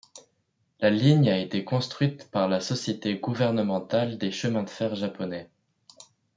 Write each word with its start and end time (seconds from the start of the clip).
La 0.79 0.89
ligne 0.89 1.29
a 1.29 1.37
été 1.37 1.63
construite 1.63 2.31
par 2.31 2.47
la 2.47 2.59
Société 2.59 3.19
gouvernementale 3.19 4.17
des 4.17 4.31
chemins 4.31 4.63
de 4.63 4.69
fer 4.71 4.95
japonais. 4.95 5.51